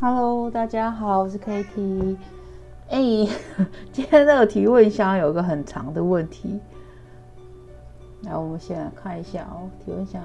[0.00, 2.16] Hello，大家好，我是 KT。
[2.88, 3.00] 哎，
[3.92, 6.60] 今天这个提问箱有个很长的问题，
[8.22, 9.68] 来，我们先来看一下哦。
[9.84, 10.22] 提问箱，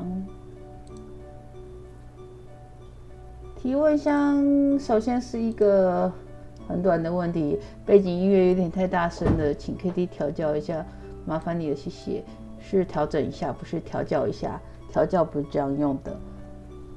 [3.55, 6.11] 提问箱首先是一个
[6.67, 10.85] 很短的问题，背景音乐有点太大声了，请 Kitty 调教一下，
[11.25, 12.23] 麻烦你了，谢谢。
[12.59, 14.61] 是调整一下，不是调教一下，
[14.91, 16.15] 调教不是这样用的。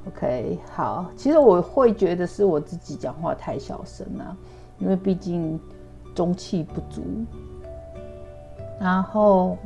[0.08, 4.36] OK，好，其实我会觉得是我自己讲话太小声了，
[4.78, 5.58] 因为毕竟
[6.14, 7.02] 中气不足。
[8.78, 9.56] 然后，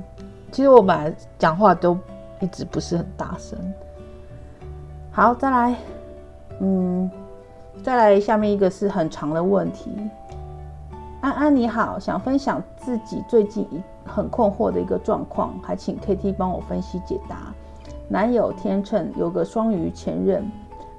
[0.51, 1.99] 其实我本来讲话都
[2.41, 3.59] 一直不是很大声。
[5.13, 5.77] 好，再来，
[6.61, 7.11] 嗯，
[7.83, 9.91] 再来下面一个是很长的问题。
[11.21, 17.53] 安安你好，想分享自己最近一很困惑的一个状况，还请 KT 帮我分析解答。
[18.13, 20.45] 男友天秤有个双鱼前任，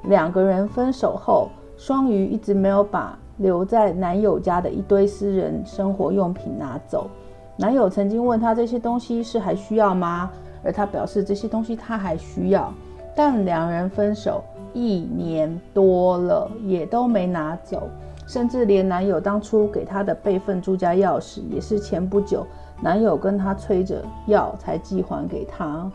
[0.03, 7.09] 两个人分手后，双鱼一直没有把留在男友家的一堆私人生活用品拿走。
[7.57, 10.31] 男友曾经问他这些东西是还需要吗？
[10.63, 12.73] 而他表示这些东西他还需要，
[13.13, 14.41] 但两人分手
[14.73, 17.89] 一年多了也都没拿走，
[18.25, 22.47] 甚至连男友当初给他的备份住家钥匙也是前不久
[22.79, 25.91] 男友跟他催着要才寄还给他。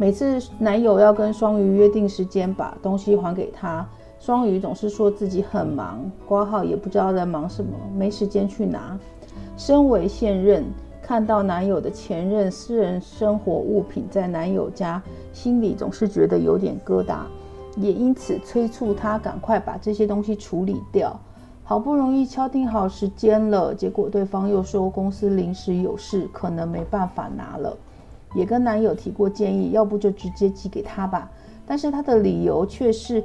[0.00, 3.86] 每次男友要跟双鱼约定时间把东西还给他，
[4.18, 8.98] 双鱼总是说自己很忙，挂号也不知道在忙什么，没时间去拿。
[9.58, 10.64] 身为现任，
[11.02, 15.02] 看到男友的前任私人生活物品在男友家，
[15.34, 17.18] 心里总是觉得有点疙瘩，
[17.76, 21.14] 也因此催促他赶快把这些东西处理掉。
[21.62, 27.76] 好不容易敲定好时间了，结果对方又说公司临时有事，可能没办法拿了。
[28.34, 31.30] 也跟男友提过建议，要不就直接寄给他吧。
[31.66, 33.22] 但是他的理由却是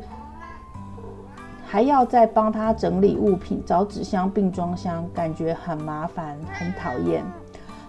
[1.66, 7.24] 还要再帮他整理物品、找纸箱并装箱，感觉很麻烦，很讨厌。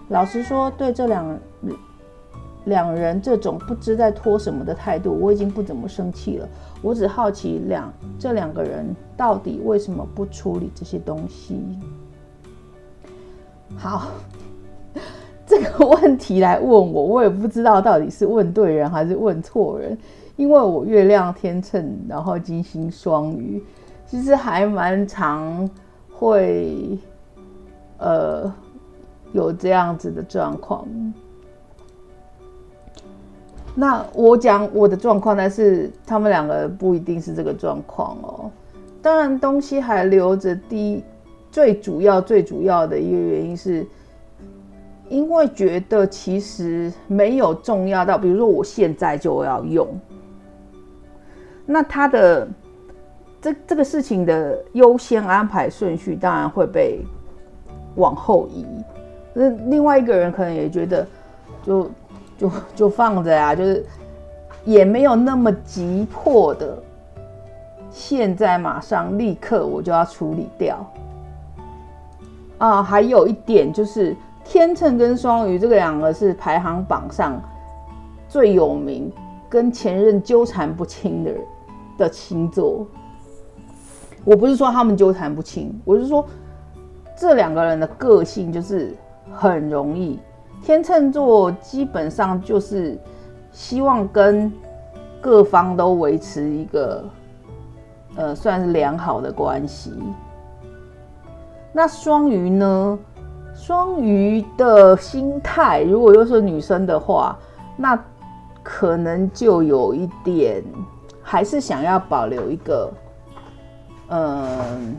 [0.09, 1.39] 老实说，对这两
[2.65, 6.47] 两人这种不知在拖什么的态度，我已经不怎么生气了。
[6.81, 11.77] 我只好奇两这两个人到底为什么不处理这些东西？
[13.75, 14.07] 好。
[15.47, 19.97] 这个 问题来问我，我也不知道到底是问对人还是问错人，
[20.35, 23.63] 因为我月亮天秤，然后金星双鱼，
[24.05, 25.67] 其实还蛮常
[26.11, 26.99] 会
[27.97, 28.53] 呃
[29.31, 30.85] 有这样子的状况。
[33.73, 38.51] 那我讲我的状况，但是他们两个不一定是这个状况哦。
[39.01, 41.01] 当然，东西还留着，第一
[41.49, 43.87] 最主要最主要的一个原因是。
[45.09, 49.87] 因为觉得其实没有重要到，比如说我现在就要用，
[51.65, 52.45] 那他的
[53.41, 56.99] 这这个事情的优先安排顺序当然会被
[57.95, 58.65] 往后移。
[59.33, 61.07] 那另外一个人可能也觉得，
[61.63, 61.91] 就
[62.37, 63.85] 就就放着呀，就是
[64.65, 66.77] 也没有那么急迫的，
[67.89, 70.85] 现在马上立刻我就要处理掉。
[72.57, 74.13] 啊，还有一点就是。
[74.49, 77.39] 天秤跟双鱼这个两个是排行榜上
[78.29, 79.11] 最有名、
[79.49, 81.41] 跟前任纠缠不清的人
[81.97, 82.87] 的星座。
[84.23, 86.25] 我不是说他们纠缠不清，我是说
[87.15, 88.95] 这两个人的个性就是
[89.33, 90.17] 很容易。
[90.63, 92.97] 天秤座基本上就是
[93.51, 94.51] 希望跟
[95.19, 97.03] 各方都维持一个
[98.15, 99.93] 呃算是良好的关系。
[101.73, 102.97] 那双鱼呢？
[103.57, 107.37] 双鱼的心态，如果又是女生的话，
[107.75, 107.99] 那
[108.63, 110.63] 可能就有一点，
[111.21, 112.93] 还是想要保留一个，
[114.09, 114.95] 嗯，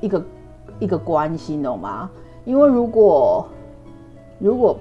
[0.00, 0.24] 一个
[0.80, 2.10] 一个关系，懂吗？
[2.44, 3.48] 因为如果
[4.40, 4.76] 如果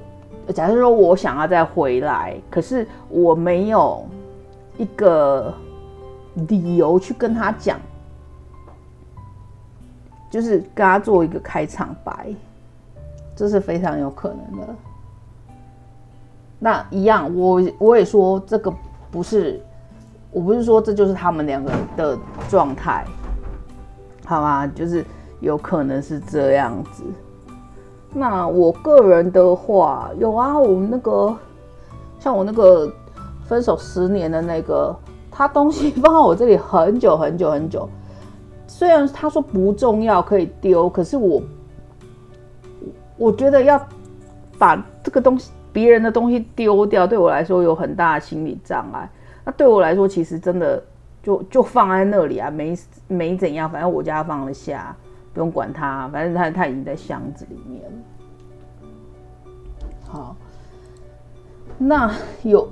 [0.53, 4.03] 假设说我想要再回来，可是我没有
[4.77, 5.53] 一个
[6.49, 7.79] 理由去跟他讲，
[10.29, 12.33] 就是跟他做一个开场白。
[13.35, 14.75] 这是非常有可能的。
[16.57, 18.73] 那一样，我我也说这个
[19.11, 19.61] 不是，
[20.31, 22.17] 我不是说这就是他们两个的
[22.49, 23.05] 状态，
[24.25, 24.65] 好吗？
[24.67, 25.05] 就是
[25.41, 27.03] 有可能是这样子。
[28.13, 31.35] 那我个人的话，有啊，我们那个
[32.17, 32.89] 像我那个
[33.43, 34.95] 分手十年的那个，
[35.29, 37.87] 他东西放在我这里很久很久很久，
[38.65, 41.41] 虽然他说不重要可以丢，可是我。
[43.17, 43.79] 我觉得要
[44.57, 49.09] 把这个东西、别人的东西丢掉，对我来说有很大的心理障碍。
[49.43, 50.83] 那对我来说，其实真的
[51.21, 52.77] 就就放在那里啊，没
[53.07, 54.95] 没怎样，反正我家放得下，
[55.33, 57.89] 不用管它，反正它它已经在箱子里面了。
[60.07, 60.35] 好，
[61.77, 62.11] 那
[62.43, 62.67] 有，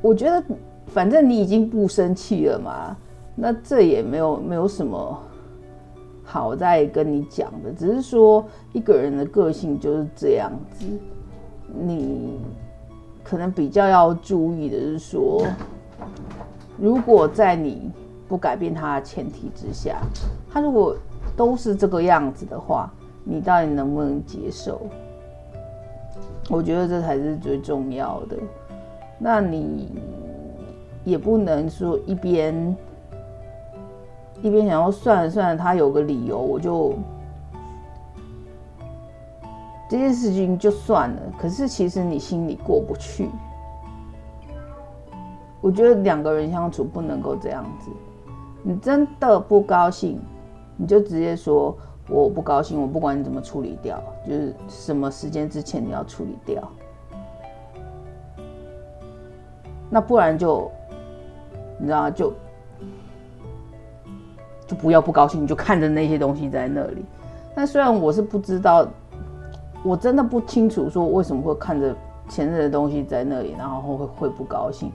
[0.00, 0.42] 我觉得
[0.86, 2.96] 反正你已经不生气了嘛，
[3.34, 5.22] 那这也没有没有什么
[6.24, 10.86] 好再跟你讲的，只是说一个人的个性就是这样子，
[11.68, 12.40] 你
[13.22, 15.46] 可能比较要注意的是说。
[16.76, 17.88] 如果在你
[18.26, 20.00] 不改变他的前提之下，
[20.50, 20.96] 他如果
[21.36, 22.92] 都是这个样子的话，
[23.22, 24.82] 你到底能不能接受？
[26.50, 28.36] 我觉得这才是最重要的。
[29.18, 29.88] 那你
[31.04, 32.76] 也不能说一边
[34.42, 36.94] 一边想要算了算了，他有个理由，我就
[39.88, 41.22] 这件事情就算了。
[41.38, 43.28] 可是其实你心里过不去。
[45.60, 47.90] 我觉得两个人相处不能够这样子，
[48.62, 50.20] 你真的不高兴，
[50.76, 51.74] 你就直接说
[52.06, 53.98] 我不高兴，我不管你怎么处理掉，
[54.28, 56.62] 就是什么时间之前你要处理掉。
[59.88, 60.70] 那不然就，
[61.78, 62.30] 你知道就
[64.66, 67.04] 就不要不高兴，你就看着那些东西在那里。
[67.54, 68.86] 那虽然我是不知道，
[69.82, 71.94] 我真的不清楚说为什么会看着
[72.28, 74.90] 前任的东西在那里，然后会会不高兴。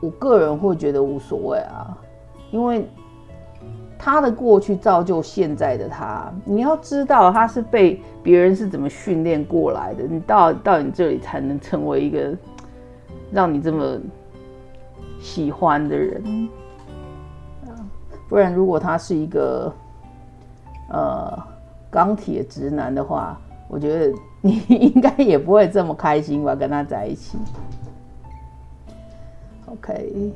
[0.00, 1.96] 我个人会觉得无所谓啊，
[2.50, 2.86] 因为
[3.98, 6.32] 他的过去造就现在的他。
[6.44, 12.34] 你要知道，他是被别人是怎么训练过来的，你到到你这里才能成为一个
[13.30, 13.98] 让你这么
[15.18, 16.48] 喜欢的人。
[18.28, 19.72] 不然，如果他是一个
[20.88, 21.38] 呃
[21.90, 23.38] 钢铁直男的话，
[23.68, 27.38] 我觉得你应该也不会这么开心吧，跟他在一起。
[29.66, 30.32] OK，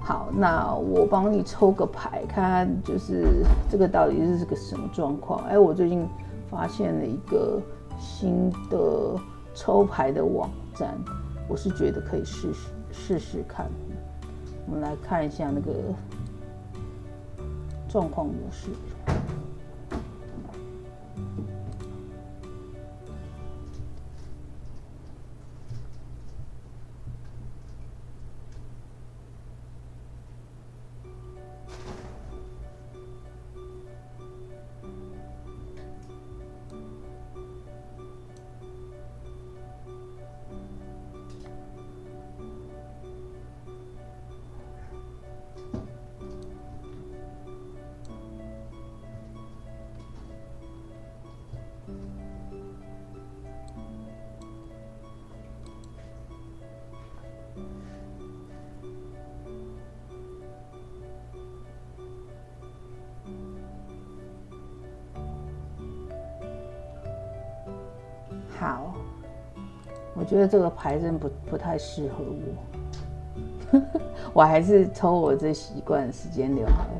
[0.00, 5.44] 好，那我帮你抽个牌，看看就是这个到底是个什么状况。
[5.46, 6.06] 哎，我最近
[6.50, 7.60] 发现了一个
[7.98, 9.14] 新的
[9.54, 10.94] 抽牌的网站，
[11.48, 13.66] 我是觉得可以试试试试看。
[14.66, 15.72] 我们来看一下那个
[17.88, 18.70] 状况模式。
[68.66, 68.92] 好，
[70.12, 72.16] 我觉得这个牌真不不太适合
[73.70, 73.80] 我，
[74.34, 76.90] 我还是抽我这习惯的时间流好了。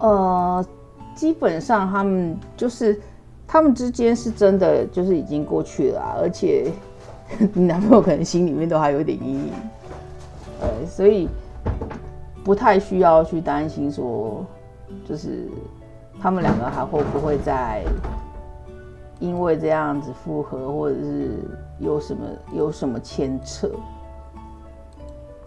[0.00, 0.66] 呃，
[1.14, 3.00] 基本上他们就是
[3.46, 6.70] 他们之间是真的就是已经过去了，而且。
[7.54, 9.52] 你男朋友可能心里面都还有点阴影，
[10.60, 11.28] 呃，所以
[12.44, 14.44] 不太需要去担心说，
[15.04, 15.48] 就是
[16.20, 17.82] 他们两个还会不会再
[19.18, 21.40] 因为这样子复合，或者是
[21.78, 23.70] 有什么有什么牵扯？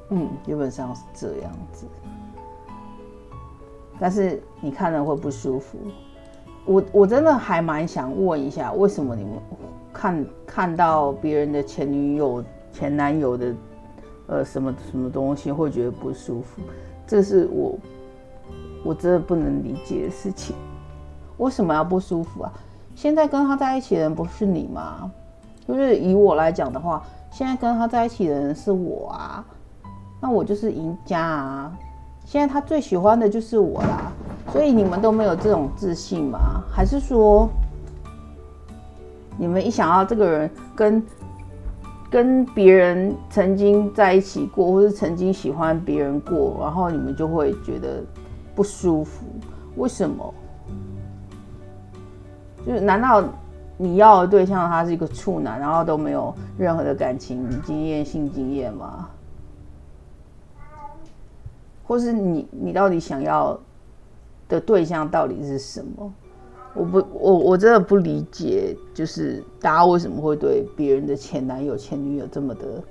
[0.09, 1.85] 嗯，基本上是这样子。
[3.99, 5.77] 但是你看了会不舒服。
[6.65, 9.33] 我我真的还蛮想问一下，为什么你们？
[9.97, 13.55] 看看到别人的前女友、前男友的，
[14.27, 16.61] 呃，什么什么东西会觉得不舒服，
[17.07, 17.75] 这是我
[18.85, 20.55] 我真的不能理解的事情。
[21.37, 22.53] 为什么要不舒服啊？
[22.93, 25.11] 现在跟他在一起的人不是你吗？
[25.67, 29.43] 就是以我来讲的话，现在跟他在一起的人是我啊，
[30.21, 31.75] 那我就是赢家啊。
[32.23, 34.11] 现在他最喜欢的就是我啦，
[34.51, 36.63] 所以你们都没有这种自信吗？
[36.71, 37.49] 还是说？
[39.37, 41.03] 你们一想到这个人跟
[42.09, 48.03] 跟别人曾经在一起过，或是曾经喜欢别人过，然后你们就会觉得
[48.55, 49.25] 不舒服。
[49.75, 50.33] 为什么？
[52.65, 53.23] 就是难道
[53.77, 59.09] 你要的对象他是一个处男，然后都没有任何的感情经验、性经验吗？
[61.83, 63.57] 或是你你到底想要
[64.49, 66.11] 的对象到底是什么？
[66.77, 72.83] 我不，我我真的不理解，就是大家为什么会对别人的前男友、前女友这么的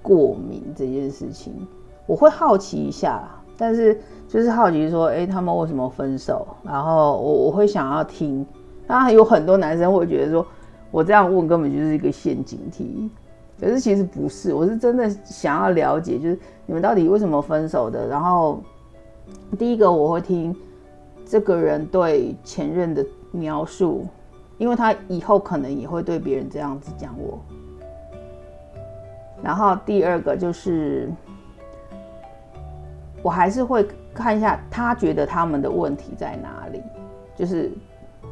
[0.00, 1.52] 过敏这件事情，
[2.06, 6.48] 我会好奇一下，但是就是好奇说，哎，他们为什么分手？
[6.62, 8.46] 然后我我会想要听。
[8.86, 10.46] 当然有很多男生会觉得说，
[10.90, 13.10] 我这样问根本就是一个陷阱题，
[13.60, 18.08] 可是其实不是，我是真的想要了解，就是你们到底为什么分手的。
[18.08, 18.62] 然后
[19.58, 20.56] 第一个我会听
[21.26, 23.04] 这个人对前任的。
[23.30, 24.06] 描述，
[24.56, 27.38] 因为他以后可能也会对别人这样子讲我。
[29.42, 31.08] 然后第二个就是，
[33.22, 36.82] 我还是会看一下他觉得他们的问题在哪里，
[37.36, 37.70] 就是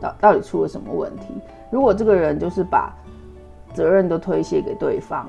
[0.01, 1.27] 到到底出了什么问题。
[1.71, 2.93] 如果这个人就是把
[3.73, 5.29] 责任都推卸给对方，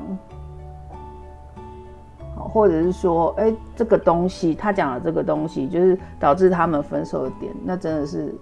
[2.35, 8.33] 好或者是说，哎，这个东西他讲的这个东西就是导致他们分手的点，那真的是。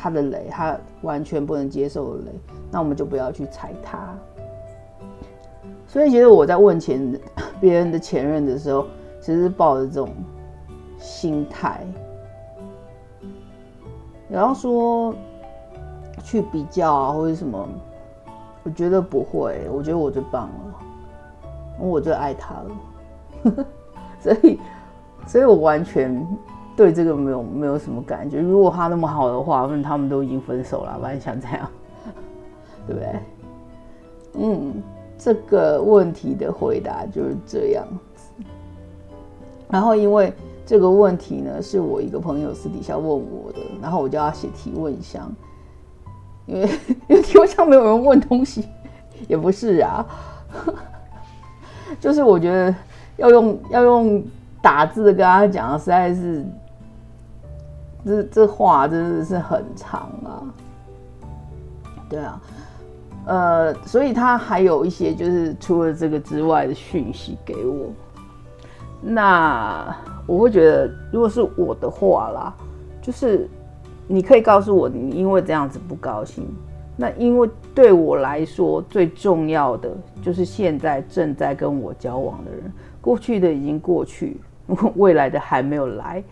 [0.00, 2.30] 他的雷，他完全不能接受的雷，
[2.70, 3.98] 那我们就不要去踩他。
[5.88, 7.18] 所以，其实我在问前
[7.60, 8.86] 别人的前任的时候，
[9.20, 10.08] 其实是抱着这种
[10.98, 11.84] 心态。
[14.30, 15.12] 然后说
[16.22, 17.68] 去比较啊，或者什么，
[18.62, 20.78] 我觉得不会，我觉得我最棒了，
[21.80, 23.66] 我最爱他了。
[24.20, 24.60] 所以，
[25.26, 26.24] 所以我完全。
[26.78, 28.40] 对这个没有没有什么感觉。
[28.40, 31.68] 如果他那么好的话，那他们都已经分手了，不然想这样，
[32.86, 33.08] 对不对？
[34.34, 34.80] 嗯，
[35.18, 38.30] 这个问题的回答就是这样子。
[39.68, 40.32] 然后因为
[40.64, 45.28] 这个问题呢，是我一个朋友私底下问我的，然后我就要写提问箱，
[46.46, 46.70] 因为
[47.08, 48.68] 因为提问箱没有人问东西，
[49.26, 50.06] 也不是啊，
[51.98, 52.72] 就是我觉得
[53.16, 54.22] 要用要用
[54.62, 56.46] 打字跟他讲，实在是。
[58.08, 60.40] 这这话真的是很长啊，
[62.08, 62.40] 对啊，
[63.26, 67.92] 呃，所以他还有一些就是除了这个之外的讯息给我，
[69.02, 69.94] 那
[70.26, 72.54] 我会觉得，如果是我的话啦，
[73.02, 73.46] 就是
[74.06, 76.48] 你可以告诉我你因为这样子不高兴，
[76.96, 82.72] 那因为对我来说最重要的就是现在正在跟我交往的人，
[83.02, 84.40] 过去的已经过去，
[84.96, 86.24] 未来的还没有来，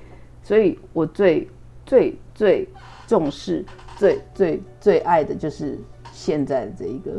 [0.42, 1.47] 所以我最。
[1.87, 2.69] 最最
[3.07, 3.64] 重视、
[3.97, 5.78] 最最最爱的就是
[6.12, 7.12] 现在的这一个。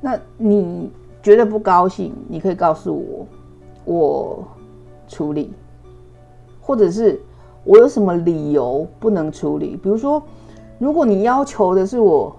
[0.00, 0.90] 那你
[1.22, 3.26] 觉得不高兴，你可以告诉我，
[3.84, 4.44] 我
[5.08, 5.52] 处理，
[6.60, 7.20] 或者是
[7.64, 9.76] 我有什么理由不能处理？
[9.76, 10.22] 比如说，
[10.78, 12.36] 如果你要求的是我，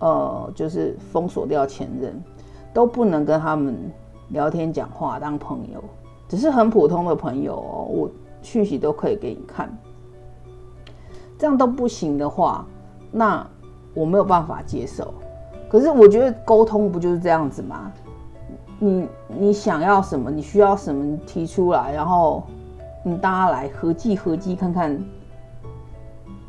[0.00, 2.22] 呃，就是封锁掉前任，
[2.72, 3.74] 都不能跟他们
[4.28, 5.82] 聊天、讲话、当朋友。
[6.28, 8.10] 只是很普通的朋友哦，我
[8.42, 9.70] 讯息都可以给你看。
[11.38, 12.66] 这样都不行的话，
[13.10, 13.46] 那
[13.94, 15.14] 我没有办法接受。
[15.70, 17.90] 可是我觉得沟通不就是这样子吗？
[18.78, 22.42] 你你想要什么，你需要什么，你提出来，然后
[23.02, 25.02] 你大家来合计合计看看，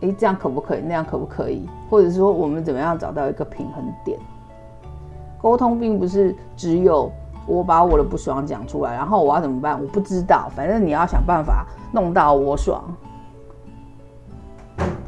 [0.01, 0.81] 哎，这样可不可以？
[0.81, 1.65] 那样可不可以？
[1.89, 4.19] 或者说我们怎么样找到一个平衡点？
[5.41, 7.11] 沟通并不是只有。
[7.47, 9.79] 我把我的不爽讲出来，然后我要怎么办？
[9.81, 12.83] 我不知道，反正你要想办法弄到我爽，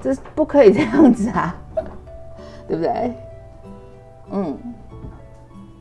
[0.01, 1.55] 这不可以这样子啊，
[2.67, 3.13] 对不对？
[4.31, 4.57] 嗯，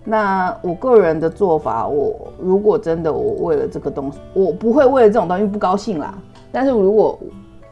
[0.04, 6.14] 那我个人的做法，我如果真的我为了这个东西，我不会为了这种东西不高兴啦。
[6.52, 7.18] 但是如果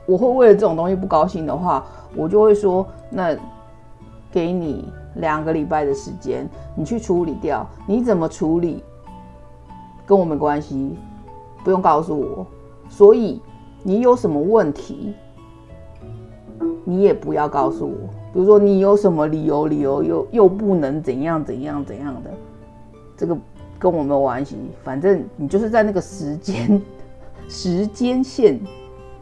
[0.07, 1.85] 我会为了这种东西不高兴的话，
[2.17, 3.37] 我就会说，那
[4.33, 4.91] 给你。
[5.21, 8.83] 两个礼拜的时间，你去处理掉，你怎么处理，
[10.05, 10.97] 跟我没关系，
[11.63, 12.47] 不用告诉我。
[12.89, 13.41] 所以
[13.83, 15.15] 你有什么问题，
[16.85, 18.09] 你也不要告诉我。
[18.33, 22.31] 比如说你有什么理由，理由又又不能怎样怎样怎样的，
[23.17, 23.37] 这个
[23.79, 24.57] 跟我没有关系。
[24.83, 26.81] 反正你就是在那个时间
[27.49, 28.61] 时间线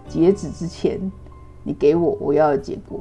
[0.08, 1.00] 截止之前，
[1.62, 3.00] 你给我我要的结果。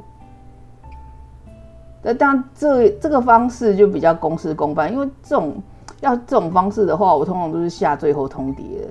[2.04, 5.56] 那当这这个方式就比较公事公办，因为这种
[6.00, 8.88] 要这种方式的话，我通常都是下最后通牒的，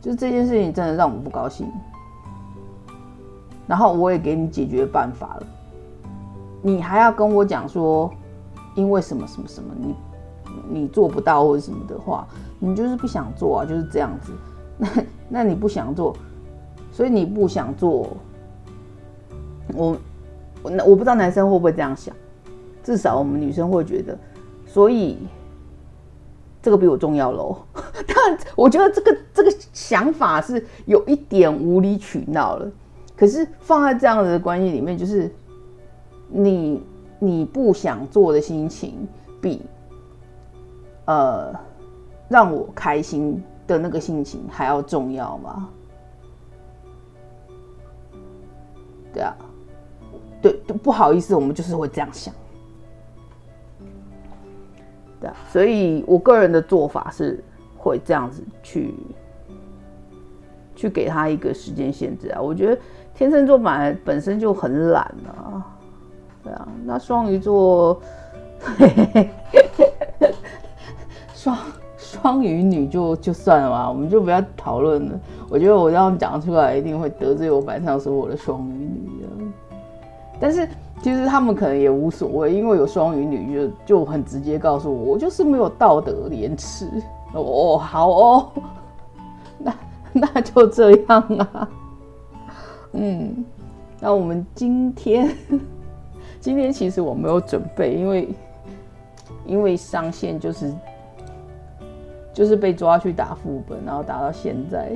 [0.00, 1.66] 就这件事情真的让我们不高兴，
[3.66, 5.46] 然后我也给你解决办法了，
[6.60, 8.12] 你还要跟我讲说，
[8.74, 9.94] 因为什么什么什么，你
[10.68, 12.26] 你做不到或者什么的话，
[12.58, 14.32] 你就是不想做啊，就是这样子，
[14.76, 14.88] 那
[15.28, 16.14] 那你不想做，
[16.90, 18.08] 所以你不想做，
[19.72, 19.96] 我。
[20.70, 22.14] 那我不知道男生会不会这样想，
[22.82, 24.16] 至少我们女生会觉得，
[24.66, 25.18] 所以
[26.60, 27.56] 这个比我重要喽。
[28.06, 32.70] 当然，我觉得这个这个想法是有一点无理取闹了。
[33.16, 35.30] 可是放在这样子的关系里面，就是
[36.28, 36.82] 你
[37.18, 39.06] 你不想做的心情，
[39.40, 39.62] 比
[41.04, 41.54] 呃
[42.28, 45.68] 让我开心的那个心情还要重要吗？
[49.12, 49.36] 对啊，
[50.42, 52.34] 对，不好意思，我们就是会这样想。
[55.20, 57.42] 对啊，所以我个人的做法是
[57.78, 58.92] 会这样子去
[60.74, 62.40] 去给他一个时间限制啊。
[62.40, 62.80] 我觉得
[63.14, 65.64] 天秤座本来本身就很懒啊，
[66.42, 68.00] 对啊，那双鱼座，
[71.34, 71.56] 双
[71.96, 75.20] 双鱼女就就算了吧，我们就不要讨论了。
[75.48, 79.11] 我觉得我这样讲出来一定会得罪我板上所有的双鱼女，
[80.42, 80.68] 但是。
[81.02, 86.88] 其实他们可能也无所谓，因为有双鱼女就就很直接告诉我，我就是没有道德廉耻。
[87.34, 88.52] 哦，好哦，
[89.58, 89.74] 那
[90.12, 91.68] 那就这样啊。
[92.94, 93.44] 嗯，
[93.98, 95.28] 那我们今天
[96.38, 98.28] 今天其实我没有准备，因为
[99.44, 100.72] 因为上线就是
[102.32, 104.92] 就是被抓去打副本，然后打到现在。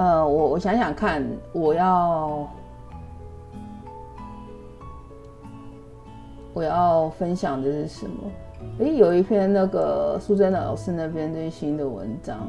[0.00, 2.48] 呃，我我想想看，我要
[6.54, 8.14] 我要分享的是什么？
[8.80, 12.48] 哎，有一篇那个苏珍的老师那边最新的文章，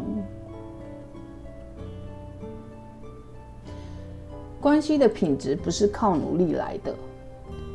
[4.62, 6.96] 关系的品质不是靠努力来的，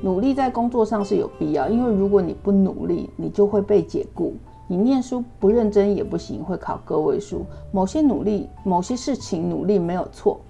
[0.01, 4.37] 努力在工作上是有必要，因为如果你不努力，你就会被解雇。
[4.69, 7.47] 你念书不认真也不行，会考个位数。
[7.71, 10.41] 某些努力，某些事情努力没有错，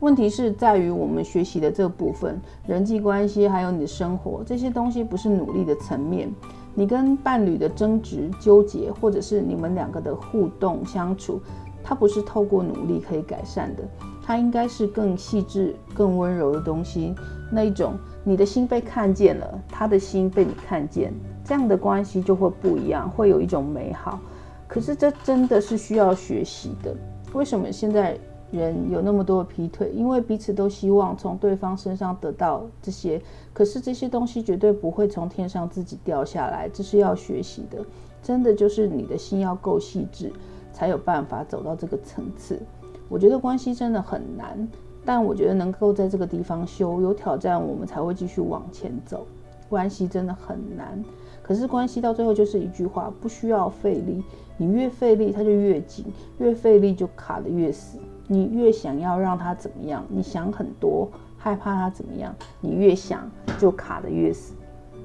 [0.00, 6.30] 问题是在于我们学习的这部分，人际关系还有你的生活这些东西不是努力的层面。
[6.74, 11.40] 你跟伴侣的争执、纠结，或者是你们两个的互动相处，
[11.82, 13.82] 它不是透过努力可以改善的，
[14.22, 17.14] 它应该是更细致、更温柔的东西。
[17.50, 21.12] 那一种，你的心被看见了，他的心被你看见。
[21.48, 24.20] 这样的关系就会不一样，会有一种美好。
[24.66, 26.94] 可是这真的是需要学习的。
[27.32, 28.18] 为什么现在
[28.50, 29.90] 人有那么多劈腿？
[29.94, 33.18] 因为彼此都希望从对方身上得到这些，
[33.54, 37.82] 可是这些东西绝对不会从天上自己掉下来，这是要学习的。
[38.22, 40.30] 真的就是你的心要够细致，
[40.70, 42.60] 才有办法走到这个层次。
[43.08, 44.68] 我觉得关系真的很难，
[45.02, 49.26] 但我觉得能够在这个地方修有挑战，我们才会继续往前走。
[49.70, 51.02] 关系真的很难。
[51.48, 54.22] 可是关系到最后就是一句话，不需要费力。
[54.58, 56.04] 你越费力，它就越紧；
[56.36, 57.96] 越费力就卡得越死。
[58.26, 61.08] 你越想要让它怎么样，你想很多，
[61.38, 64.52] 害怕它怎么样，你越想就卡得越死。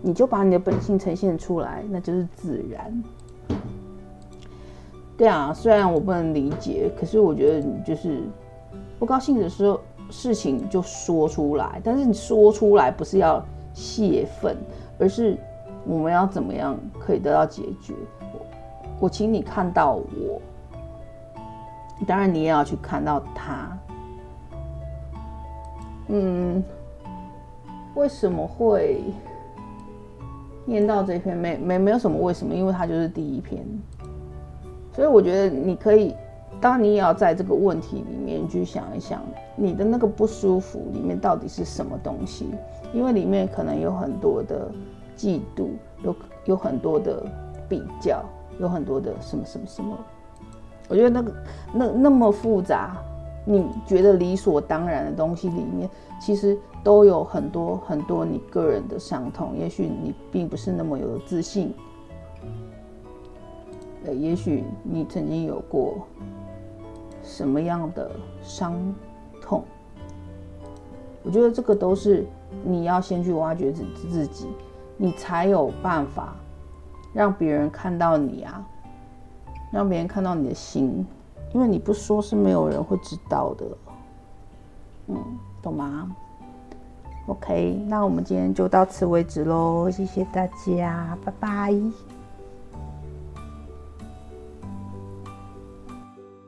[0.01, 3.03] 你就把你的本性呈现出来，那就是自然。
[5.15, 8.21] 对啊，虽然我不能理解，可是我觉得你就是
[8.99, 9.79] 不高兴的时候，
[10.09, 11.79] 事情就说出来。
[11.81, 13.41] 但是你说出来不是要
[13.73, 14.57] 泄愤，
[14.99, 15.37] 而是。
[15.85, 17.93] 我们要怎么样可以得到解决？
[18.19, 18.45] 我
[19.01, 20.41] 我请你看到我，
[22.07, 23.77] 当然你也要去看到他。
[26.07, 26.63] 嗯，
[27.95, 29.03] 为什么会
[30.65, 31.35] 念到这篇？
[31.35, 33.65] 没没没有什么为什么，因为它就是第一篇。
[34.93, 36.15] 所以我觉得你可以，
[36.61, 39.21] 当你也要在这个问题里面去想一想，
[39.55, 42.49] 你的那个不舒服里面到底是什么东西？
[42.93, 44.71] 因为里面可能有很多的。
[45.15, 45.69] 嫉妒
[46.03, 47.23] 有有很多的
[47.69, 48.23] 比较，
[48.59, 49.97] 有很多的什么什么什么，
[50.89, 51.33] 我觉得那个
[51.73, 52.97] 那那么复杂，
[53.45, 59.57] 你觉得理所当然的东西里面，其实都有很多很多你个人的伤痛。
[59.57, 61.73] 也许你并不是那么有自信，
[64.05, 66.05] 呃，也许你曾经有过
[67.23, 68.75] 什么样的伤
[69.41, 69.63] 痛，
[71.23, 72.25] 我觉得这个都是
[72.63, 74.47] 你要先去挖掘自自己。
[74.97, 76.35] 你才有办法
[77.13, 78.65] 让别人看到你啊，
[79.71, 81.05] 让别人看到你的心，
[81.53, 83.65] 因为你不说是没有人会知道的，
[85.07, 85.17] 嗯，
[85.61, 86.09] 懂吗
[87.27, 91.73] ？OK，那我们今天就到此为止喽，谢谢大家，拜拜。